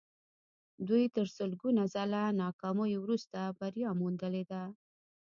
دوی 0.87 1.03
تر 1.15 1.27
سلګونه 1.37 1.81
ځله 1.93 2.23
ناکامیو 2.41 2.99
وروسته 3.03 3.39
بریا 3.59 3.89
موندلې 3.99 4.43
ده 4.51 4.61